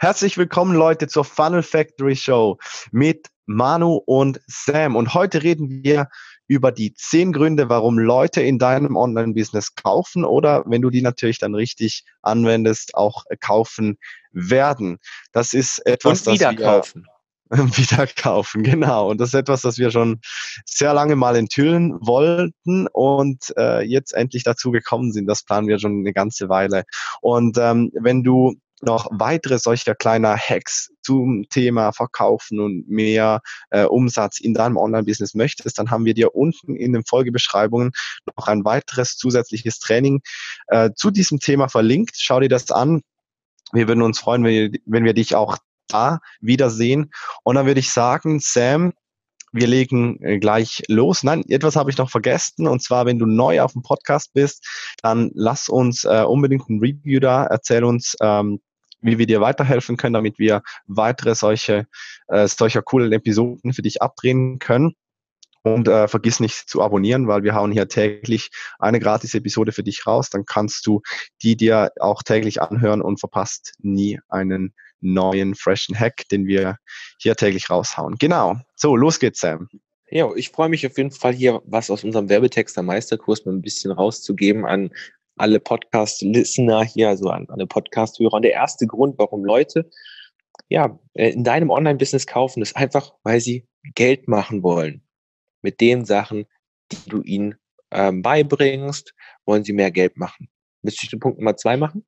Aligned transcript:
Herzlich 0.00 0.38
willkommen, 0.38 0.76
Leute, 0.76 1.08
zur 1.08 1.24
Funnel 1.24 1.64
Factory 1.64 2.14
Show 2.14 2.58
mit 2.92 3.30
Manu 3.46 3.96
und 4.06 4.40
Sam. 4.46 4.94
Und 4.94 5.12
heute 5.12 5.42
reden 5.42 5.82
wir 5.82 6.08
über 6.46 6.70
die 6.70 6.94
zehn 6.94 7.32
Gründe, 7.32 7.68
warum 7.68 7.98
Leute 7.98 8.40
in 8.40 8.60
deinem 8.60 8.94
Online-Business 8.94 9.74
kaufen 9.74 10.24
oder, 10.24 10.62
wenn 10.68 10.82
du 10.82 10.90
die 10.90 11.02
natürlich 11.02 11.40
dann 11.40 11.56
richtig 11.56 12.04
anwendest, 12.22 12.94
auch 12.94 13.24
kaufen 13.40 13.98
werden. 14.30 14.98
Das 15.32 15.52
ist 15.52 15.84
etwas, 15.84 16.28
und 16.28 16.34
wieder 16.34 16.52
das 16.52 16.58
wir 16.58 16.64
kaufen. 16.64 17.06
wieder 17.50 18.06
kaufen, 18.06 18.62
genau. 18.62 19.10
Und 19.10 19.20
das 19.20 19.30
ist 19.30 19.34
etwas, 19.34 19.62
das 19.62 19.78
wir 19.78 19.90
schon 19.90 20.20
sehr 20.64 20.94
lange 20.94 21.16
mal 21.16 21.34
enthüllen 21.34 21.94
wollten 22.00 22.86
und 22.92 23.52
äh, 23.56 23.82
jetzt 23.82 24.14
endlich 24.14 24.44
dazu 24.44 24.70
gekommen 24.70 25.10
sind. 25.10 25.26
Das 25.26 25.42
planen 25.42 25.66
wir 25.66 25.80
schon 25.80 25.98
eine 26.00 26.12
ganze 26.12 26.48
Weile. 26.48 26.84
Und 27.20 27.58
ähm, 27.58 27.90
wenn 27.94 28.22
du 28.22 28.54
noch 28.82 29.08
weitere 29.10 29.58
solcher 29.58 29.94
kleiner 29.94 30.36
Hacks 30.36 30.90
zum 31.02 31.46
Thema 31.48 31.92
Verkaufen 31.92 32.60
und 32.60 32.88
mehr 32.88 33.40
äh, 33.70 33.84
Umsatz 33.84 34.40
in 34.40 34.54
deinem 34.54 34.76
Online-Business 34.76 35.34
möchtest, 35.34 35.78
dann 35.78 35.90
haben 35.90 36.04
wir 36.04 36.14
dir 36.14 36.34
unten 36.34 36.76
in 36.76 36.92
den 36.92 37.04
Folgebeschreibungen 37.04 37.92
noch 38.36 38.46
ein 38.46 38.64
weiteres 38.64 39.16
zusätzliches 39.16 39.78
Training 39.78 40.20
äh, 40.68 40.90
zu 40.94 41.10
diesem 41.10 41.40
Thema 41.40 41.68
verlinkt. 41.68 42.16
Schau 42.18 42.40
dir 42.40 42.48
das 42.48 42.70
an. 42.70 43.02
Wir 43.72 43.88
würden 43.88 44.02
uns 44.02 44.18
freuen, 44.18 44.44
wenn 44.44 44.72
wir, 44.72 44.80
wenn 44.86 45.04
wir 45.04 45.14
dich 45.14 45.34
auch 45.34 45.58
da 45.88 46.20
wiedersehen. 46.40 47.10
Und 47.42 47.56
dann 47.56 47.66
würde 47.66 47.80
ich 47.80 47.90
sagen, 47.90 48.40
Sam, 48.40 48.92
wir 49.52 49.66
legen 49.66 50.22
äh, 50.22 50.38
gleich 50.38 50.82
los. 50.88 51.22
Nein, 51.22 51.42
etwas 51.48 51.76
habe 51.76 51.90
ich 51.90 51.98
noch 51.98 52.10
vergessen. 52.10 52.66
Und 52.66 52.82
zwar, 52.82 53.06
wenn 53.06 53.18
du 53.18 53.26
neu 53.26 53.60
auf 53.62 53.72
dem 53.72 53.82
Podcast 53.82 54.32
bist, 54.34 54.66
dann 55.02 55.30
lass 55.34 55.68
uns 55.68 56.04
äh, 56.04 56.22
unbedingt 56.22 56.68
ein 56.68 56.80
Review 56.80 57.20
da. 57.20 57.44
Erzähl 57.44 57.84
uns, 57.84 58.14
ähm, 58.20 58.60
wie 59.00 59.18
wir 59.18 59.26
dir 59.26 59.40
weiterhelfen 59.40 59.96
können, 59.96 60.14
damit 60.14 60.38
wir 60.38 60.62
weitere 60.86 61.34
solche, 61.34 61.86
äh, 62.28 62.46
solcher 62.48 62.82
coolen 62.82 63.12
Episoden 63.12 63.72
für 63.72 63.82
dich 63.82 64.02
abdrehen 64.02 64.58
können. 64.58 64.94
Und 65.62 65.88
äh, 65.88 66.08
vergiss 66.08 66.40
nicht 66.40 66.68
zu 66.68 66.80
abonnieren, 66.82 67.26
weil 67.26 67.42
wir 67.42 67.54
hauen 67.54 67.72
hier 67.72 67.88
täglich 67.88 68.50
eine 68.78 69.00
gratis 69.00 69.34
Episode 69.34 69.72
für 69.72 69.82
dich 69.82 70.06
raus. 70.06 70.30
Dann 70.30 70.46
kannst 70.46 70.86
du 70.86 71.02
die 71.42 71.56
dir 71.56 71.90
auch 72.00 72.22
täglich 72.22 72.62
anhören 72.62 73.02
und 73.02 73.18
verpasst 73.18 73.74
nie 73.80 74.20
einen 74.28 74.72
neuen, 75.00 75.54
freshen 75.54 75.98
Hack, 75.98 76.28
den 76.30 76.46
wir 76.46 76.76
hier 77.18 77.34
täglich 77.34 77.70
raushauen. 77.70 78.16
Genau. 78.18 78.56
So, 78.76 78.96
los 78.96 79.18
geht's, 79.18 79.40
Sam. 79.40 79.68
Ja, 80.10 80.30
ich 80.34 80.50
freue 80.50 80.70
mich 80.70 80.86
auf 80.86 80.96
jeden 80.96 81.10
Fall 81.10 81.34
hier, 81.34 81.60
was 81.66 81.90
aus 81.90 82.02
unserem 82.02 82.30
Werbetext 82.30 82.76
der 82.76 82.82
Meisterkurs 82.82 83.44
mal 83.44 83.52
ein 83.52 83.60
bisschen 83.60 83.92
rauszugeben 83.92 84.64
an 84.64 84.90
alle 85.38 85.60
Podcast-Listener 85.60 86.84
hier, 86.84 87.08
also 87.08 87.30
an 87.30 87.46
alle 87.48 87.66
Podcast-Hörer. 87.66 88.34
Und 88.34 88.42
der 88.42 88.52
erste 88.52 88.86
Grund, 88.86 89.18
warum 89.18 89.44
Leute 89.44 89.88
ja 90.68 90.98
in 91.14 91.44
deinem 91.44 91.70
Online-Business 91.70 92.26
kaufen, 92.26 92.62
ist 92.62 92.76
einfach, 92.76 93.14
weil 93.22 93.40
sie 93.40 93.66
Geld 93.94 94.28
machen 94.28 94.62
wollen. 94.62 95.02
Mit 95.62 95.80
den 95.80 96.04
Sachen, 96.04 96.46
die 96.92 97.08
du 97.08 97.22
ihnen 97.22 97.56
ähm, 97.90 98.22
beibringst, 98.22 99.14
wollen 99.46 99.64
sie 99.64 99.72
mehr 99.72 99.90
Geld 99.90 100.16
machen. 100.16 100.48
Müsste 100.82 101.04
ich 101.04 101.10
den 101.10 101.20
Punkt 101.20 101.38
Nummer 101.38 101.56
zwei 101.56 101.76
machen? 101.76 102.04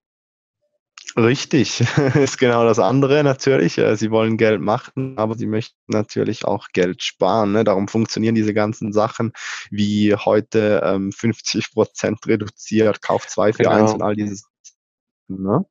Richtig, 1.16 1.80
ist 2.14 2.38
genau 2.38 2.64
das 2.64 2.78
andere 2.78 3.24
natürlich. 3.24 3.78
Äh, 3.78 3.96
sie 3.96 4.10
wollen 4.10 4.36
Geld 4.36 4.60
machen, 4.60 5.18
aber 5.18 5.36
sie 5.36 5.46
möchten 5.46 5.76
natürlich 5.88 6.44
auch 6.44 6.68
Geld 6.72 7.02
sparen. 7.02 7.52
Ne? 7.52 7.64
Darum 7.64 7.88
funktionieren 7.88 8.34
diese 8.34 8.54
ganzen 8.54 8.92
Sachen 8.92 9.32
wie 9.70 10.14
heute 10.14 10.82
ähm, 10.84 11.12
50 11.12 11.72
Prozent 11.72 12.26
reduziert, 12.26 13.02
Kauf 13.02 13.26
2 13.26 13.52
für 13.52 13.62
Genau. 13.64 13.76
1 13.76 13.94
und 13.94 14.02
all 14.02 14.14
dieses. 14.14 14.44
Ne? 15.28 15.64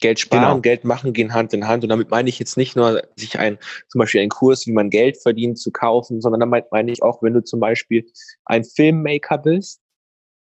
Geld 0.00 0.20
sparen 0.20 0.42
Genau. 0.42 0.54
und 0.56 0.62
Geld 0.62 0.84
machen 0.84 1.12
gehen 1.12 1.32
Hand 1.32 1.54
in 1.54 1.66
Hand. 1.66 1.82
Und 1.82 1.88
damit 1.88 2.10
meine 2.10 2.28
ich 2.28 2.38
jetzt 2.38 2.56
nicht 2.56 2.76
nur, 2.76 3.02
sich 3.16 3.38
ein, 3.38 3.58
zum 3.88 3.98
Beispiel 3.98 4.20
einen 4.20 4.30
Kurs, 4.30 4.66
wie 4.66 4.72
man 4.72 4.90
Geld 4.90 5.20
verdient, 5.22 5.58
zu 5.58 5.70
kaufen, 5.70 6.20
sondern 6.20 6.40
damit 6.40 6.66
meine 6.72 6.90
ich 6.90 7.02
auch, 7.02 7.22
wenn 7.22 7.34
du 7.34 7.42
zum 7.42 7.60
Beispiel 7.60 8.06
ein 8.44 8.64
Filmmaker 8.64 9.38
bist, 9.38 9.80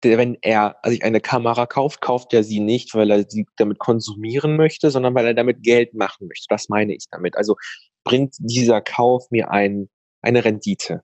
wenn 0.04 0.38
er 0.42 0.78
sich 0.86 1.04
eine 1.04 1.22
Kamera 1.22 1.66
kauft, 1.66 2.02
kauft 2.02 2.34
er 2.34 2.44
sie 2.44 2.60
nicht, 2.60 2.94
weil 2.96 3.12
er 3.12 3.30
sie 3.30 3.46
damit 3.58 3.80
konsumieren 3.80 4.58
möchte, 4.58 4.92
sondern 4.92 5.16
weil 5.16 5.28
er 5.28 5.34
damit 5.34 5.64
Geld 5.64 5.94
machen 5.94 6.28
möchte. 6.28 6.46
Das 6.50 6.70
meine 6.70 6.94
ich 6.94 7.06
damit. 7.10 7.38
Also 7.38 7.56
bringt 8.04 8.36
dieser 8.40 8.82
Kauf 8.82 9.32
mir 9.32 9.52
ein, 9.52 9.90
eine 10.22 10.44
Rendite. 10.44 11.02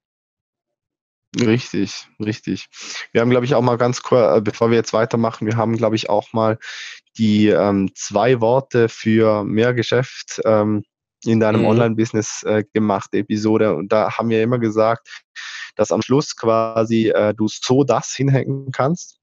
Richtig, 1.40 2.08
richtig. 2.20 2.68
Wir 3.12 3.22
haben, 3.22 3.30
glaube 3.30 3.46
ich, 3.46 3.54
auch 3.54 3.62
mal 3.62 3.78
ganz 3.78 4.02
kurz, 4.02 4.38
äh, 4.38 4.42
bevor 4.42 4.72
wir 4.72 4.78
jetzt 4.78 4.94
weitermachen, 4.94 5.46
wir 5.46 5.58
haben, 5.58 5.78
glaube 5.78 5.96
ich, 5.96 6.10
auch 6.10 6.34
mal 6.34 6.58
die 7.18 7.50
ähm, 7.50 7.92
zwei 7.94 8.42
Worte 8.42 8.90
für 8.90 9.44
mehr 9.44 9.76
Geschäft 9.76 10.42
ähm, 10.44 10.84
in 11.26 11.40
deinem 11.40 11.62
Mhm. 11.62 11.68
Online-Business 11.68 12.44
äh, 12.44 12.64
gemacht, 12.74 13.14
Episode. 13.14 13.76
Und 13.76 13.92
da 13.92 14.18
haben 14.18 14.30
wir 14.30 14.42
immer 14.42 14.58
gesagt, 14.58 15.08
dass 15.80 15.94
am 15.94 16.02
Schluss 16.02 16.36
quasi 16.36 17.10
äh, 17.10 17.34
du 17.34 17.48
so 17.48 17.86
das 17.86 18.14
hinhängen 18.14 18.72
kannst. 18.72 19.18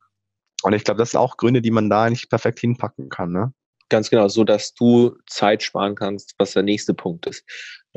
Und 0.63 0.73
ich 0.73 0.85
glaube, 0.85 0.99
das 0.99 1.11
sind 1.11 1.21
auch 1.21 1.37
Gründe, 1.37 1.61
die 1.61 1.71
man 1.71 1.91
da 1.91 2.05
eigentlich 2.05 2.31
perfekt 2.31 2.61
hinpacken 2.61 3.11
kann. 3.11 3.31
Ne? 3.31 3.53
Ganz 3.91 4.09
genau, 4.09 4.29
so 4.29 4.43
dass 4.43 4.73
du 4.73 5.17
Zeit 5.27 5.63
sparen 5.63 5.95
kannst, 5.95 6.35
was 6.39 6.53
der 6.53 6.63
nächste 6.63 6.95
Punkt 6.95 7.27
ist. 7.27 7.45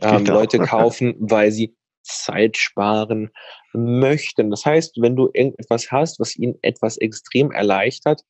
Ähm, 0.01 0.25
Genau. 0.25 0.39
Leute 0.39 0.59
kaufen, 0.59 1.15
weil 1.19 1.51
sie 1.53 1.73
Zeit 2.03 2.57
sparen 2.57 3.31
möchten. 3.73 4.49
Das 4.49 4.65
heißt, 4.65 5.01
wenn 5.01 5.15
du 5.15 5.29
irgendetwas 5.33 5.89
hast, 5.89 6.19
was 6.19 6.35
ihnen 6.35 6.55
etwas 6.61 6.97
extrem 6.97 7.51
erleichtert, 7.51 8.23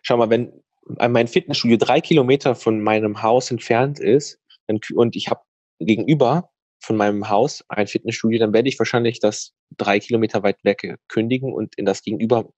schau 0.00 0.16
mal, 0.16 0.30
wenn 0.30 0.52
mein 0.86 1.28
Fitnessstudio 1.28 1.76
drei 1.76 2.00
Kilometer 2.00 2.54
von 2.54 2.82
meinem 2.82 3.22
Haus 3.22 3.50
entfernt 3.50 4.00
ist 4.00 4.38
und 4.68 5.16
ich 5.16 5.28
habe 5.28 5.42
gegenüber 5.80 6.50
von 6.84 6.96
meinem 6.96 7.28
Haus 7.28 7.64
ein 7.68 7.86
Fitnessstudio, 7.86 8.38
dann 8.38 8.52
werde 8.52 8.68
ich 8.68 8.78
wahrscheinlich 8.78 9.18
das 9.20 9.54
drei 9.76 9.98
Kilometer 9.98 10.42
weit 10.42 10.62
weg 10.64 10.96
kündigen 11.08 11.52
und 11.52 11.74
in 11.76 11.86
das 11.86 12.02
Gegenüber 12.02 12.50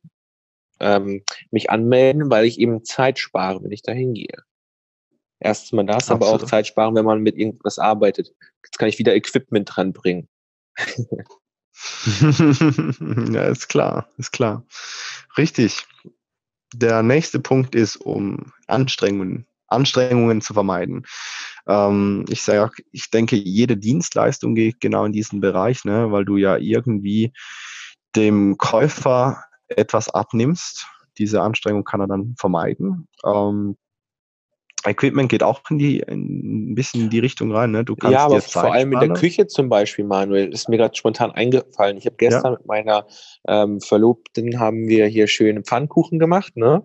ähm, 0.81 1.25
mich 1.51 1.71
anmelden, 1.71 2.31
weil 2.31 2.45
ich 2.45 2.61
eben 2.61 2.85
Zeit 2.85 3.19
spare, 3.19 3.63
wenn 3.63 3.73
ich 3.73 3.83
da 3.83 3.93
hingehe. 3.93 4.43
Erstens 5.39 5.73
mal 5.73 5.85
das, 5.85 6.11
aber 6.11 6.27
auch 6.27 6.35
Absolut. 6.35 6.51
Zeit 6.51 6.67
sparen, 6.67 6.95
wenn 6.95 7.05
man 7.05 7.23
mit 7.23 7.37
irgendwas 7.37 7.79
arbeitet. 7.79 8.35
Jetzt 8.65 8.79
kann 8.79 8.89
ich 8.89 8.99
wieder 8.99 9.15
Equipment 9.15 9.71
dranbringen. 9.71 10.29
ja, 13.33 13.45
ist 13.45 13.69
klar, 13.69 14.09
ist 14.17 14.33
klar. 14.33 14.65
Richtig. 15.37 15.85
Der 16.75 17.03
nächste 17.03 17.39
Punkt 17.39 17.75
ist, 17.75 17.97
um 17.97 18.53
Anstrengungen, 18.67 19.47
Anstrengungen 19.69 20.41
zu 20.41 20.55
vermeiden. 20.55 21.07
Ähm, 21.69 22.25
ich 22.29 22.43
sage 22.43 22.65
auch, 22.65 22.75
ich 22.93 23.11
denke, 23.11 23.37
jede 23.37 23.77
Dienstleistung 23.77 24.55
geht 24.55 24.81
genau 24.81 25.05
in 25.05 25.13
diesen 25.13 25.41
Bereich, 25.41 25.85
ne, 25.85 26.11
weil 26.13 26.25
du 26.25 26.37
ja 26.37 26.57
irgendwie 26.57 27.33
dem 28.15 28.57
Käufer 28.57 29.43
etwas 29.69 30.09
abnimmst. 30.09 30.87
Diese 31.19 31.43
Anstrengung 31.43 31.85
kann 31.85 32.01
er 32.01 32.07
dann 32.07 32.35
vermeiden. 32.39 33.09
Ähm, 33.25 33.77
Equipment 34.85 35.29
geht 35.29 35.43
auch 35.43 35.63
in 35.71 35.79
die 35.79 35.99
in 36.01 36.73
ein 36.73 36.75
bisschen 36.75 37.03
in 37.03 37.11
die 37.11 37.19
Richtung 37.19 37.53
rein. 37.53 37.73
Ne? 37.73 37.85
Du 37.85 37.97
kannst 37.97 38.13
ja, 38.13 38.25
aber 38.25 38.41
vor 38.41 38.73
allem 38.73 38.93
in 38.93 39.01
der. 39.01 39.13
Küche 39.15 39.47
zum 39.47 39.69
Beispiel, 39.69 40.05
Manuel, 40.05 40.53
ist 40.53 40.69
mir 40.69 40.77
gerade 40.77 40.95
spontan 40.95 41.33
eingefallen. 41.33 41.97
Ich 41.97 42.07
habe 42.07 42.17
gestern 42.17 42.53
mit 42.53 42.67
meiner 42.67 43.07
ähm, 43.49 43.81
Verlobten 43.81 44.61
haben 44.61 44.89
wir 44.89 45.07
hier 45.07 45.27
schöne 45.27 45.63
Pfannkuchen 45.63 46.19
gemacht, 46.19 46.57
ne? 46.57 46.83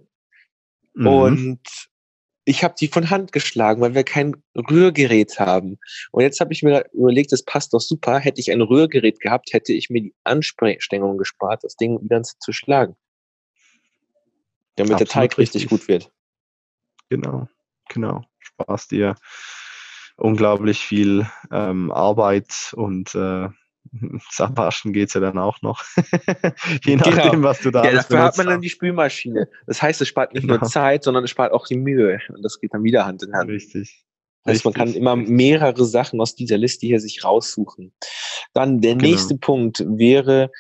Mhm. 0.96 1.08
Und 1.08 1.91
ich 2.46 2.64
habe 2.64 2.74
die 2.80 2.88
von 2.88 3.10
Hand 3.10 3.32
geschlagen, 3.32 3.82
weil 3.82 3.94
wir 3.94 4.04
kein 4.04 4.36
Rührgerät 4.56 5.40
haben. 5.40 5.78
Und 6.12 6.24
jetzt 6.24 6.40
habe 6.40 6.54
ich 6.54 6.64
mir 6.64 6.86
überlegt, 6.94 7.32
das 7.32 7.44
passt 7.44 7.74
doch 7.74 7.80
super. 7.80 8.20
Hätte 8.20 8.42
ich 8.42 8.52
ein 8.52 8.62
Rührgerät 8.62 9.20
gehabt, 9.20 9.54
hätte 9.54 9.74
ich 9.74 9.90
mir 9.90 10.02
die 10.02 10.16
Anstrengung 10.24 11.18
gespart, 11.18 11.64
das 11.64 11.76
Ding 11.76 12.00
die 12.02 12.08
ganze 12.08 12.34
Zeit 12.34 12.42
zu 12.42 12.54
schlagen. 12.54 12.96
Damit 14.76 14.92
der 14.92 15.08
Absolut 15.08 15.12
Teig 15.12 15.38
richtig 15.38 15.64
richtig. 15.64 15.70
gut 15.70 15.88
wird. 15.88 16.12
Genau, 17.10 17.48
genau. 17.90 18.24
Sparst 18.40 18.92
dir 18.92 19.16
unglaublich 20.16 20.80
viel 20.80 21.28
ähm, 21.52 21.92
Arbeit 21.92 22.74
und 22.74 23.14
äh, 23.16 23.50
Abwaschen 24.38 24.94
geht's 24.94 25.14
ja 25.14 25.22
dann 25.22 25.38
auch 25.38 25.62
noch. 25.62 25.84
Je 26.86 26.96
Genau. 26.96 27.10
nachdem, 27.10 27.44
was 27.44 27.60
du 27.60 27.72
da 27.72 27.84
Ja, 27.84 27.90
alles 27.90 28.08
dafür 28.08 28.24
hat 28.24 28.38
man 28.38 28.46
dann 28.48 28.56
hast. 28.56 28.64
die 28.64 28.70
Spülmaschine. 28.70 29.48
Das 29.68 29.82
heißt, 29.82 30.02
es 30.02 30.08
spart 30.08 30.34
nicht 30.34 30.46
nur 30.48 30.58
Genau. 30.60 30.70
Zeit, 30.70 31.04
sondern 31.04 31.24
es 31.26 31.30
spart 31.30 31.52
auch 31.52 31.68
die 31.68 31.78
Mühe. 31.78 32.20
Und 32.30 32.42
das 32.44 32.60
geht 32.60 32.74
dann 32.74 32.84
wieder 32.84 33.06
Hand 33.06 33.24
in 33.24 33.34
Hand. 33.34 33.50
Richtig. 33.50 34.06
Das 34.44 34.56
heißt, 34.56 34.66
man 34.66 34.74
kann 34.74 34.94
immer 34.94 35.16
mehrere 35.16 35.86
Sachen 35.86 36.20
aus 36.22 36.36
dieser 36.36 36.58
Liste 36.58 36.88
hier 36.88 37.00
sich 37.00 37.24
raussuchen. 37.24 37.94
Dann 38.54 38.80
der 38.82 38.96
Genau. 38.96 39.10
nächste 39.10 39.38
Punkt 39.38 39.84
wäre, 39.86 40.52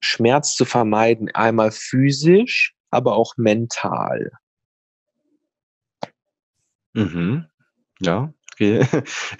Schmerz 0.00 0.54
zu 0.56 0.64
vermeiden. 0.64 1.30
Einmal 1.34 1.70
physisch, 1.70 2.74
aber 2.90 3.16
auch 3.16 3.36
mental. 3.36 4.32
Mhm. 6.94 7.46
Ja, 8.00 8.32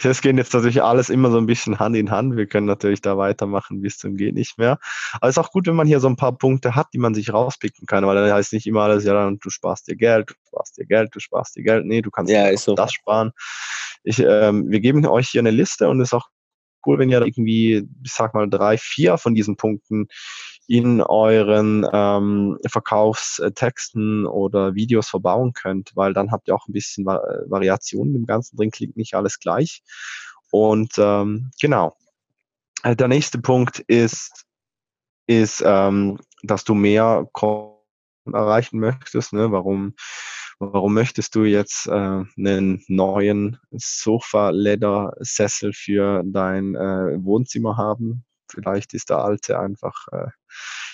das 0.02 0.20
geht 0.22 0.36
jetzt 0.36 0.54
natürlich 0.54 0.82
alles 0.82 1.10
immer 1.10 1.30
so 1.30 1.38
ein 1.38 1.46
bisschen 1.46 1.78
Hand 1.78 1.96
in 1.96 2.10
Hand. 2.10 2.36
Wir 2.36 2.46
können 2.46 2.66
natürlich 2.66 3.00
da 3.00 3.16
weitermachen 3.16 3.80
bis 3.80 3.98
zum 3.98 4.16
geht 4.16 4.34
nicht 4.34 4.58
mehr. 4.58 4.78
Aber 5.14 5.28
es 5.28 5.36
ist 5.36 5.38
auch 5.38 5.50
gut, 5.50 5.66
wenn 5.66 5.76
man 5.76 5.86
hier 5.86 6.00
so 6.00 6.08
ein 6.08 6.16
paar 6.16 6.36
Punkte 6.36 6.74
hat, 6.74 6.88
die 6.92 6.98
man 6.98 7.14
sich 7.14 7.32
rauspicken 7.32 7.86
kann, 7.86 8.06
weil 8.06 8.16
dann 8.16 8.32
heißt 8.32 8.52
nicht 8.52 8.66
immer 8.66 8.82
alles, 8.82 9.04
ja, 9.04 9.14
dann 9.14 9.38
du 9.38 9.50
sparst 9.50 9.88
dir 9.88 9.96
Geld, 9.96 10.30
du 10.30 10.34
sparst 10.48 10.76
dir 10.78 10.86
Geld, 10.86 11.14
du 11.14 11.20
sparst 11.20 11.56
dir 11.56 11.62
Geld. 11.62 11.86
Nee, 11.86 12.02
du 12.02 12.10
kannst 12.10 12.32
ja, 12.32 12.54
so. 12.56 12.74
das 12.74 12.92
sparen. 12.92 13.32
Ich, 14.04 14.18
ähm, 14.18 14.70
wir 14.70 14.80
geben 14.80 15.06
euch 15.06 15.28
hier 15.28 15.40
eine 15.40 15.50
Liste 15.50 15.88
und 15.88 16.00
es 16.00 16.08
ist 16.08 16.14
auch 16.14 16.28
cool, 16.86 16.98
wenn 16.98 17.10
ihr 17.10 17.22
irgendwie, 17.22 17.88
ich 18.02 18.12
sag 18.12 18.34
mal, 18.34 18.48
drei, 18.48 18.76
vier 18.76 19.18
von 19.18 19.34
diesen 19.34 19.56
Punkten 19.56 20.08
in 20.66 21.00
euren 21.00 21.86
ähm, 21.92 22.58
Verkaufstexten 22.66 24.26
oder 24.26 24.74
Videos 24.74 25.08
verbauen 25.08 25.52
könnt, 25.52 25.92
weil 25.94 26.14
dann 26.14 26.30
habt 26.30 26.48
ihr 26.48 26.54
auch 26.54 26.66
ein 26.68 26.72
bisschen 26.72 27.04
Variationen 27.04 28.14
im 28.14 28.26
Ganzen 28.26 28.56
drin, 28.56 28.70
klingt 28.70 28.96
nicht 28.96 29.14
alles 29.14 29.38
gleich. 29.38 29.82
Und 30.50 30.92
ähm, 30.98 31.50
genau. 31.60 31.96
Äh, 32.82 32.96
der 32.96 33.08
nächste 33.08 33.38
Punkt 33.38 33.80
ist, 33.80 34.44
ist 35.26 35.62
ähm, 35.64 36.18
dass 36.42 36.64
du 36.64 36.74
mehr 36.74 37.26
erreichen 38.26 38.80
möchtest. 38.80 39.32
Ne? 39.32 39.50
Warum, 39.50 39.94
warum 40.58 40.94
möchtest 40.94 41.34
du 41.34 41.44
jetzt 41.44 41.86
äh, 41.86 41.90
einen 41.90 42.84
neuen 42.88 43.58
Sofa-Leder-Sessel 43.70 45.72
für 45.72 46.22
dein 46.24 46.74
äh, 46.74 47.24
Wohnzimmer 47.24 47.76
haben? 47.76 48.24
Vielleicht 48.52 48.94
ist 48.94 49.10
der 49.10 49.18
alte 49.18 49.58
einfach 49.58 50.06
äh, 50.12 50.28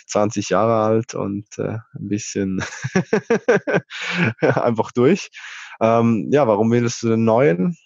20 0.06 0.48
Jahre 0.48 0.84
alt 0.84 1.14
und 1.14 1.46
äh, 1.58 1.78
ein 1.94 2.08
bisschen 2.08 2.64
einfach 4.40 4.92
durch. 4.92 5.30
Ähm, 5.80 6.28
ja, 6.30 6.46
warum 6.46 6.70
willst 6.70 7.02
du 7.02 7.08
den 7.08 7.24
neuen? 7.24 7.76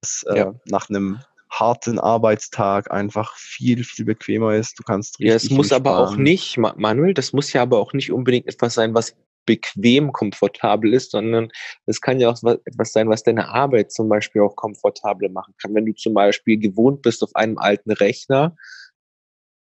Das, 0.00 0.24
äh, 0.28 0.38
ja. 0.38 0.54
Nach 0.66 0.88
einem 0.88 1.20
harten 1.50 1.98
Arbeitstag 1.98 2.90
einfach 2.90 3.36
viel, 3.36 3.84
viel 3.84 4.04
bequemer 4.04 4.54
ist. 4.54 4.78
Du 4.78 4.82
kannst 4.82 5.18
richtig. 5.20 5.28
Ja, 5.28 5.36
es 5.36 5.50
muss 5.50 5.72
aber 5.72 5.98
auch 5.98 6.16
nicht, 6.16 6.56
Manuel, 6.56 7.14
das 7.14 7.32
muss 7.32 7.52
ja 7.52 7.62
aber 7.62 7.78
auch 7.78 7.92
nicht 7.92 8.10
unbedingt 8.10 8.46
etwas 8.46 8.74
sein, 8.74 8.94
was 8.94 9.16
bequem 9.46 10.12
komfortabel 10.12 10.94
ist, 10.94 11.10
sondern 11.10 11.48
es 11.86 12.00
kann 12.00 12.20
ja 12.20 12.30
auch 12.30 12.42
etwas 12.64 12.92
sein, 12.92 13.08
was 13.08 13.22
deine 13.22 13.48
Arbeit 13.48 13.92
zum 13.92 14.08
Beispiel 14.08 14.42
auch 14.42 14.56
komfortabel 14.56 15.28
machen 15.28 15.54
kann. 15.60 15.74
Wenn 15.74 15.86
du 15.86 15.94
zum 15.94 16.14
Beispiel 16.14 16.58
gewohnt 16.58 17.02
bist, 17.02 17.22
auf 17.22 17.34
einem 17.34 17.58
alten 17.58 17.92
Rechner 17.92 18.56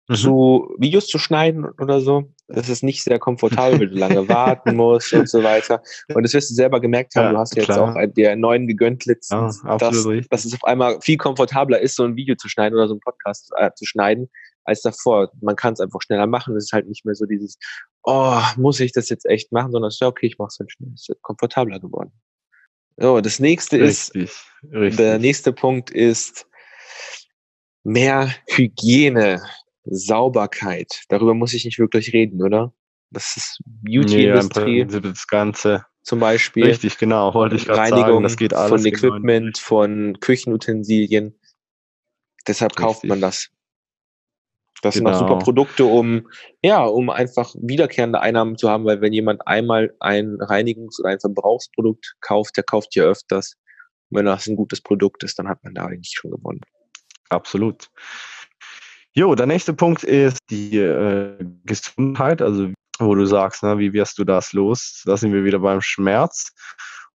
mhm. 0.09 0.15
zu 0.15 0.75
Videos 0.79 1.07
zu 1.07 1.19
schneiden 1.19 1.67
oder 1.79 2.01
so, 2.01 2.33
das 2.49 2.69
ist 2.69 2.83
nicht 2.83 3.05
sehr 3.05 3.19
komfortabel, 3.19 3.81
weil 3.81 3.89
du 3.89 3.97
lange 3.97 4.29
warten 4.29 4.77
musst 4.77 5.13
und 5.13 5.29
so 5.29 5.43
weiter. 5.43 5.83
Und 6.13 6.25
das 6.25 6.35
wirst 6.35 6.51
du 6.51 6.55
selber 6.55 6.81
gemerkt 6.81 7.15
haben, 7.15 7.27
ja, 7.27 7.33
du 7.33 7.39
hast 7.39 7.55
jetzt 7.55 7.67
klar. 7.67 7.95
auch 7.95 8.13
der 8.17 8.37
neuen 8.37 8.67
gegönnt 8.67 9.07
letztens, 9.07 9.63
ja, 9.65 9.77
dass, 9.77 10.05
dass 10.31 10.45
es 10.45 10.55
auf 10.55 10.65
einmal 10.65 11.01
viel 11.01 11.17
komfortabler 11.17 11.81
ist, 11.81 11.97
so 11.97 12.05
ein 12.05 12.17
Video 12.17 12.35
zu 12.35 12.49
schneiden 12.49 12.77
oder 12.77 12.89
so 12.89 12.95
einen 12.95 13.01
Podcast 13.01 13.53
äh, 13.57 13.71
zu 13.77 13.87
schneiden, 13.87 14.29
als 14.65 14.83
davor. 14.83 15.31
Man 15.41 15.57
kann 15.57 15.75
es 15.75 15.81
einfach 15.81 16.01
schneller 16.03 16.27
machen. 16.27 16.57
Es 16.57 16.65
ist 16.65 16.73
halt 16.73 16.89
nicht 16.89 17.05
mehr 17.05 17.15
so 17.15 17.27
dieses, 17.27 17.57
oh, 18.05 18.41
muss 18.57 18.81
ich 18.81 18.93
das 18.93 19.09
jetzt 19.09 19.27
echt 19.27 19.53
machen, 19.53 19.73
sondern 19.73 19.91
ja 19.99 20.07
okay, 20.07 20.27
ich 20.27 20.39
mache 20.39 20.49
es 20.49 20.59
halt 20.59 20.73
schnell. 20.73 20.91
Es 20.95 21.09
ist 21.09 21.23
komfortabler 21.23 21.81
geworden. 21.81 22.13
So, 22.97 23.21
das 23.21 23.41
nächste 23.41 23.81
richtig, 23.81 24.25
ist, 24.25 24.45
richtig. 24.73 24.97
der 24.97 25.19
nächste 25.19 25.53
Punkt 25.53 25.91
ist 25.91 26.47
mehr 27.83 28.35
Hygiene, 28.49 29.43
Sauberkeit. 29.85 31.05
Darüber 31.09 31.35
muss 31.35 31.55
ich 31.55 31.65
nicht 31.65 31.79
wirklich 31.79 32.13
reden, 32.13 32.43
oder? 32.43 32.75
Das 33.11 33.37
ist 33.37 33.61
Beauty-Industrie. 33.65 34.85
Nee, 34.85 35.01
das 35.01 35.27
Ganze. 35.27 35.87
Zum 36.03 36.21
Beispiel. 36.21 36.65
Richtig, 36.65 36.99
genau. 36.99 37.35
Wollte 37.35 37.57
ich 37.57 37.67
gerade 37.67 37.91
sagen. 37.91 38.23
Das 38.23 38.37
geht 38.37 38.55
alles. 38.55 38.83
Von 38.83 38.87
Equipment, 38.87 39.59
von 39.59 40.19
Küchenutensilien. 40.21 41.39
Deshalb 42.47 42.73
Richtig. 42.73 42.85
kauft 42.85 43.05
man 43.05 43.21
das. 43.21 43.51
Das 44.83 44.95
genau. 44.95 45.11
sind 45.11 45.15
auch 45.15 45.19
super 45.19 45.35
genau. 45.35 45.45
Produkte, 45.45 45.85
um, 45.85 46.29
ja, 46.63 46.85
um 46.85 47.11
einfach 47.11 47.55
wiederkehrende 47.61 48.21
Einnahmen 48.21 48.57
zu 48.57 48.71
haben, 48.71 48.85
weil 48.85 49.01
wenn 49.01 49.13
jemand 49.13 49.47
einmal 49.47 49.95
ein 50.01 50.37
Reinigungs- 50.41 50.99
oder 51.01 51.11
ein 51.11 51.21
Verbrauchsprodukt 51.21 52.17
kauft, 52.21 52.57
der 52.57 52.65
kauft 52.65 52.95
ja 52.95 53.05
öfters. 53.05 53.57
Und 54.11 54.19
wenn 54.19 54.27
das 54.27 54.47
ein 54.47 54.57
gutes 54.57 54.81
Produkt 54.81 55.23
ist, 55.23 55.39
dann 55.39 55.49
hat 55.49 55.63
man 55.63 55.75
da 55.75 55.87
eigentlich 55.87 56.15
schon 56.15 56.31
gewonnen. 56.31 56.61
Absolut. 57.29 57.89
Jo, 59.13 59.35
der 59.35 59.47
nächste 59.47 59.75
Punkt 59.75 60.05
ist 60.05 60.39
die 60.51 60.79
äh, 60.79 61.37
Gesundheit, 61.65 62.41
also 62.43 62.71
wo 62.99 63.15
du 63.15 63.27
sagst, 63.27 63.63
ne, 63.63 63.79
wie 63.79 63.93
wirst 63.93 64.19
du 64.19 64.25
das 64.25 64.53
los? 64.53 65.03
Da 65.05 65.17
sind 65.17 65.33
wir 65.33 65.45
wieder 65.45 65.59
beim 65.59 65.81
Schmerz 65.81 66.53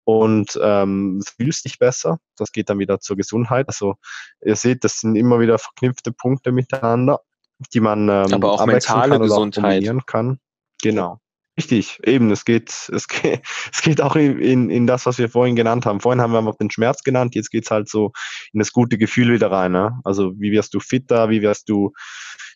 und 0.03 0.59
ähm, 0.61 1.21
fühlst 1.37 1.65
dich 1.65 1.77
besser. 1.79 2.19
Das 2.37 2.51
geht 2.51 2.69
dann 2.69 2.79
wieder 2.79 2.99
zur 2.99 3.15
Gesundheit. 3.15 3.67
Also 3.67 3.95
ihr 4.41 4.55
seht, 4.55 4.83
das 4.83 4.99
sind 4.99 5.15
immer 5.15 5.39
wieder 5.39 5.57
verknüpfte 5.59 6.11
Punkte 6.11 6.51
miteinander 6.51 7.19
die 7.67 7.79
man 7.79 8.09
ähm, 8.09 8.33
aber 8.33 8.51
auch 8.51 8.65
mentale 8.65 9.19
Gesundheit 9.19 9.87
auch 9.89 10.05
kann. 10.05 10.39
Genau. 10.81 11.19
Richtig, 11.55 11.99
eben, 12.03 12.31
es 12.31 12.45
geht, 12.45 12.89
es 12.91 13.07
geht, 13.07 13.41
es 13.71 13.81
geht 13.81 14.01
auch 14.01 14.15
in, 14.15 14.69
in 14.69 14.87
das, 14.87 15.05
was 15.05 15.19
wir 15.19 15.29
vorhin 15.29 15.55
genannt 15.55 15.85
haben. 15.85 15.99
Vorhin 15.99 16.21
haben 16.21 16.33
wir 16.33 16.39
einfach 16.39 16.55
den 16.55 16.71
Schmerz 16.71 17.03
genannt, 17.03 17.35
jetzt 17.35 17.51
geht's 17.51 17.69
halt 17.69 17.89
so 17.89 18.11
in 18.53 18.59
das 18.59 18.71
gute 18.71 18.97
Gefühl 18.97 19.33
wieder 19.33 19.51
rein. 19.51 19.71
Ne? 19.71 19.99
Also 20.03 20.33
wie 20.39 20.51
wirst 20.51 20.73
du 20.73 20.79
fitter, 20.79 21.29
wie 21.29 21.41
wirst 21.41 21.69
du, 21.69 21.91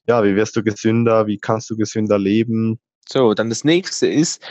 ja, 0.07 0.23
wie 0.23 0.35
wirst 0.35 0.55
du 0.55 0.63
gesünder, 0.63 1.27
wie 1.27 1.37
kannst 1.37 1.69
du 1.69 1.77
gesünder 1.77 2.17
leben? 2.17 2.79
So, 3.07 3.33
dann 3.33 3.49
das 3.49 3.63
nächste 3.63 4.07
ist 4.07 4.41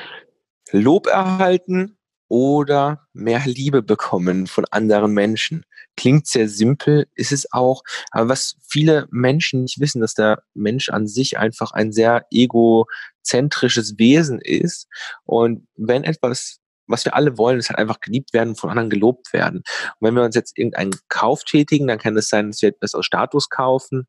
Lob 0.73 1.06
erhalten 1.06 1.97
oder 2.28 3.06
mehr 3.12 3.43
Liebe 3.44 3.82
bekommen 3.82 4.46
von 4.46 4.64
anderen 4.70 5.12
Menschen. 5.12 5.64
Klingt 5.96 6.26
sehr 6.26 6.49
simpel, 6.49 7.06
ist 7.14 7.32
es 7.32 7.52
auch, 7.52 7.82
aber 8.11 8.28
was 8.28 8.56
viele 8.69 9.06
Menschen 9.11 9.62
nicht 9.62 9.81
wissen, 9.81 10.00
dass 10.00 10.14
der 10.14 10.43
Mensch 10.55 10.90
an 10.90 11.06
sich 11.06 11.38
einfach 11.38 11.73
ein 11.73 11.93
sehr 11.93 12.26
egozentrisches 12.31 13.99
Wesen 13.99 14.40
ist. 14.40 14.88
Und 15.25 15.67
wenn 15.76 16.05
etwas 16.05 16.58
was 16.88 17.05
wir 17.05 17.17
alle 17.17 17.37
wollen, 17.37 17.58
ist 17.58 17.69
halt 17.69 17.81
einfach 17.81 17.99
geliebt 17.99 18.32
werden, 18.32 18.55
von 18.55 18.70
anderen 18.70 18.90
gelobt 18.90 19.32
werden. 19.32 19.56
Und 19.99 20.06
wenn 20.06 20.14
wir 20.14 20.22
uns 20.22 20.37
jetzt 20.37 20.56
irgendeinen 20.56 20.94
Kauf 21.08 21.43
tätigen, 21.43 21.88
dann 21.88 21.99
kann 21.99 22.17
es 22.17 22.29
sein, 22.29 22.52
dass 22.52 22.62
wir 22.62 22.69
etwas 22.69 22.94
aus 22.94 23.05
Status 23.05 23.49
kaufen, 23.49 24.06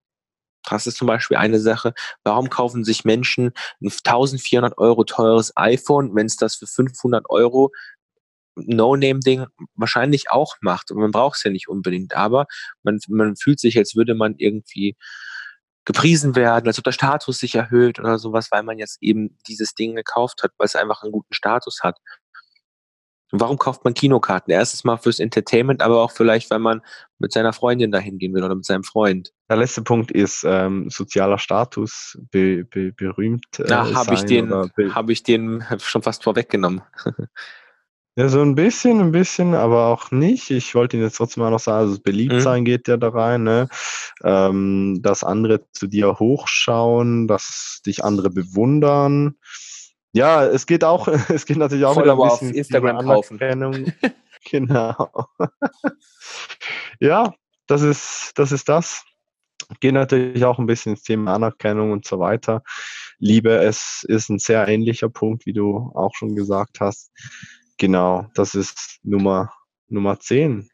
das 0.69 0.87
ist 0.87 0.97
zum 0.97 1.07
Beispiel 1.07 1.37
eine 1.37 1.59
Sache. 1.59 1.93
Warum 2.23 2.49
kaufen 2.49 2.83
sich 2.83 3.05
Menschen 3.05 3.53
ein 3.81 3.89
1400 3.89 4.77
Euro 4.77 5.03
teures 5.03 5.53
iPhone, 5.55 6.13
wenn 6.15 6.25
es 6.25 6.35
das 6.35 6.55
für 6.55 6.67
500 6.67 7.29
Euro 7.29 7.71
No-Name-Ding 8.65 9.45
wahrscheinlich 9.75 10.29
auch 10.31 10.55
macht. 10.61 10.91
Und 10.91 10.99
man 10.99 11.11
braucht 11.11 11.37
es 11.37 11.43
ja 11.43 11.51
nicht 11.51 11.67
unbedingt, 11.67 12.15
aber 12.15 12.45
man, 12.83 12.99
man 13.07 13.35
fühlt 13.35 13.59
sich, 13.59 13.77
als 13.77 13.95
würde 13.95 14.15
man 14.15 14.35
irgendwie 14.37 14.95
gepriesen 15.85 16.35
werden, 16.35 16.67
als 16.67 16.77
ob 16.77 16.83
der 16.83 16.91
Status 16.91 17.39
sich 17.39 17.55
erhöht 17.55 17.97
oder 17.97 18.19
sowas, 18.19 18.51
weil 18.51 18.61
man 18.61 18.77
jetzt 18.77 18.97
eben 19.01 19.37
dieses 19.47 19.73
Ding 19.73 19.95
gekauft 19.95 20.43
hat, 20.43 20.51
weil 20.57 20.65
es 20.65 20.75
einfach 20.75 21.01
einen 21.01 21.13
guten 21.13 21.33
Status 21.33 21.79
hat. 21.81 21.97
Und 23.31 23.41
warum 23.41 23.57
kauft 23.57 23.83
man 23.83 23.93
Kinokarten? 23.93 24.53
Erstes 24.53 24.83
Mal 24.83 24.97
fürs 24.97 25.19
Entertainment, 25.19 25.81
aber 25.81 26.01
auch 26.01 26.11
vielleicht, 26.11 26.49
weil 26.49 26.59
man 26.59 26.81
mit 27.19 27.33
seiner 27.33 27.51
Freundin 27.51 27.91
dahin 27.91 28.17
gehen 28.17 28.33
will 28.33 28.43
oder 28.43 28.55
mit 28.55 28.65
seinem 28.65 28.83
Freund. 28.83 29.33
Der 29.49 29.57
letzte 29.57 29.81
Punkt 29.81 30.11
ist 30.11 30.45
ähm, 30.45 30.89
sozialer 30.89 31.37
Status, 31.37 32.17
be, 32.31 32.63
be, 32.65 32.93
berühmt. 32.93 33.45
Äh, 33.57 33.65
Na, 33.67 33.93
habe 33.93 34.13
ich 34.13 34.23
den, 34.23 34.51
habe 34.51 35.11
ich 35.11 35.23
den 35.23 35.63
schon 35.79 36.03
fast 36.03 36.23
vorweggenommen. 36.23 36.81
Ja, 38.17 38.29
so 38.29 38.41
ein 38.41 38.55
bisschen, 38.55 38.99
ein 38.99 39.11
bisschen, 39.11 39.53
aber 39.53 39.85
auch 39.85 40.09
nicht. 40.09 40.49
Ich 40.49 40.73
wollte 40.73 40.97
Ihnen 40.97 41.05
jetzt 41.05 41.17
trotzdem 41.17 41.43
mal 41.43 41.51
noch 41.51 41.59
sagen, 41.59 41.87
also 41.87 42.01
beliebt 42.01 42.33
mhm. 42.33 42.39
sein 42.39 42.65
geht 42.65 42.87
ja 42.87 42.97
da 42.97 43.09
rein, 43.09 43.43
ne? 43.43 43.69
Ähm, 44.23 44.99
dass 45.03 45.23
andere 45.23 45.69
zu 45.71 45.85
dir 45.85 46.17
hochschauen, 46.17 47.27
dass 47.27 47.79
dich 47.85 48.03
andere 48.03 48.31
bewundern. 48.31 49.35
Ja, 50.13 50.43
es 50.43 50.65
geht 50.65 50.83
auch, 50.83 51.07
es 51.29 51.45
geht 51.45 51.57
natürlich 51.57 51.85
auch 51.85 51.93
Voll 51.93 52.05
wieder 52.05 52.13
ein 52.13 52.29
bisschen 52.29 52.49
auf 52.49 52.55
Instagram 52.55 53.05
kaufen. 53.05 53.93
genau. 54.49 55.27
ja, 56.99 57.35
das 57.67 57.83
ist, 57.83 58.31
das 58.33 58.51
ist 58.51 58.67
das. 58.67 59.05
Geht 59.79 59.93
natürlich 59.93 60.43
auch 60.43 60.57
ein 60.57 60.65
bisschen 60.65 60.93
ins 60.93 61.03
Thema 61.03 61.35
Anerkennung 61.35 61.91
und 61.91 62.03
so 62.05 62.17
weiter. 62.17 62.63
Liebe, 63.19 63.57
es 63.57 64.03
ist 64.07 64.29
ein 64.29 64.39
sehr 64.39 64.67
ähnlicher 64.67 65.09
Punkt, 65.09 65.45
wie 65.45 65.53
du 65.53 65.91
auch 65.93 66.15
schon 66.15 66.35
gesagt 66.35 66.79
hast. 66.79 67.11
Genau, 67.77 68.25
das 68.33 68.55
ist 68.55 68.99
Nummer, 69.03 69.53
Nummer 69.87 70.19
10. 70.19 70.69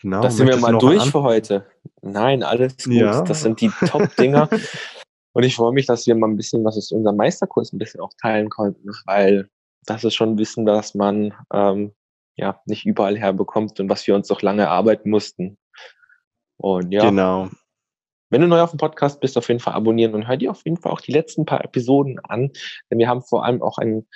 Genau. 0.00 0.20
Das 0.20 0.36
sind 0.36 0.48
wir 0.48 0.56
mal 0.56 0.78
durch 0.78 1.10
für 1.10 1.22
heute. 1.22 1.66
Nein, 2.02 2.42
alles 2.42 2.76
gut. 2.76 2.94
Ja. 2.94 3.22
Das 3.22 3.42
sind 3.42 3.60
die 3.60 3.70
Top-Dinger. 3.86 4.48
Und 5.32 5.42
ich 5.42 5.56
freue 5.56 5.72
mich, 5.72 5.86
dass 5.86 6.06
wir 6.06 6.14
mal 6.14 6.28
ein 6.28 6.36
bisschen 6.36 6.64
was 6.64 6.78
aus 6.78 6.92
unserem 6.92 7.16
Meisterkurs 7.16 7.72
ein 7.72 7.78
bisschen 7.78 8.00
auch 8.00 8.12
teilen 8.22 8.48
konnten, 8.48 8.90
weil 9.04 9.50
das 9.84 10.02
ist 10.02 10.14
schon 10.14 10.38
Wissen, 10.38 10.64
dass 10.64 10.94
man 10.94 11.34
ähm, 11.52 11.92
ja 12.36 12.60
nicht 12.64 12.86
überall 12.86 13.18
herbekommt 13.18 13.78
und 13.78 13.90
was 13.90 14.06
wir 14.06 14.14
uns 14.14 14.28
doch 14.28 14.40
lange 14.40 14.62
erarbeiten 14.62 15.10
mussten. 15.10 15.58
Und 16.56 16.90
ja. 16.90 17.04
Genau. 17.04 17.50
Wenn 18.30 18.40
du 18.40 18.48
neu 18.48 18.60
auf 18.60 18.70
dem 18.70 18.78
Podcast 18.78 19.20
bist, 19.20 19.36
auf 19.36 19.48
jeden 19.48 19.60
Fall 19.60 19.74
abonnieren 19.74 20.14
und 20.14 20.26
hör 20.26 20.36
dir 20.36 20.50
auf 20.50 20.64
jeden 20.64 20.78
Fall 20.78 20.90
auch 20.90 21.00
die 21.00 21.12
letzten 21.12 21.44
paar 21.44 21.64
Episoden 21.64 22.18
an, 22.20 22.50
denn 22.90 22.98
wir 22.98 23.08
haben 23.08 23.22
vor 23.22 23.44
allem 23.44 23.62
auch 23.62 23.78
ein 23.78 24.06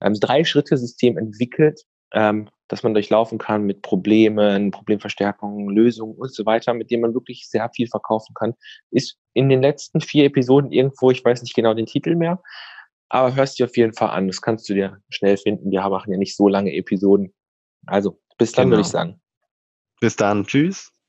ähm, 0.00 0.14
Drei-Schritte-System 0.14 1.18
entwickelt, 1.18 1.82
ähm, 2.12 2.48
dass 2.68 2.82
man 2.82 2.94
durchlaufen 2.94 3.38
kann 3.38 3.64
mit 3.64 3.82
Problemen, 3.82 4.70
Problemverstärkungen, 4.70 5.74
Lösungen 5.74 6.14
und 6.14 6.32
so 6.32 6.46
weiter, 6.46 6.74
mit 6.74 6.90
denen 6.90 7.02
man 7.02 7.14
wirklich 7.14 7.48
sehr 7.48 7.68
viel 7.74 7.88
verkaufen 7.88 8.34
kann, 8.34 8.54
ist 8.90 9.18
in 9.34 9.48
den 9.48 9.62
letzten 9.62 10.00
vier 10.00 10.24
Episoden 10.24 10.70
irgendwo, 10.70 11.10
ich 11.10 11.24
weiß 11.24 11.42
nicht 11.42 11.54
genau 11.54 11.74
den 11.74 11.86
Titel 11.86 12.14
mehr, 12.14 12.40
aber 13.08 13.34
hörst 13.34 13.58
dir 13.58 13.66
auf 13.66 13.76
jeden 13.76 13.92
Fall 13.92 14.10
an. 14.10 14.28
Das 14.28 14.40
kannst 14.40 14.68
du 14.68 14.74
dir 14.74 14.98
schnell 15.08 15.36
finden. 15.36 15.70
Wir 15.70 15.80
machen 15.88 16.12
ja 16.12 16.18
nicht 16.18 16.36
so 16.36 16.48
lange 16.48 16.72
Episoden. 16.72 17.34
Also, 17.86 18.20
bis 18.38 18.52
dann, 18.52 18.66
genau. 18.66 18.76
würde 18.76 18.82
ich 18.82 18.92
sagen. 18.92 19.20
Bis 20.00 20.16
dann. 20.16 20.46
Tschüss. 20.46 20.92